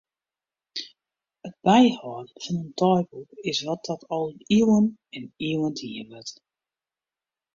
It 1.49 1.55
byhâlden 1.67 2.31
fan 2.45 2.57
in 2.61 2.67
deiboek 2.79 3.29
is 3.51 3.59
wat 3.67 3.81
dat 3.89 4.03
al 4.17 4.27
iuwen 4.57 4.85
en 5.17 5.23
iuwen 5.49 5.73
dien 5.79 6.09
wurdt. 6.11 6.37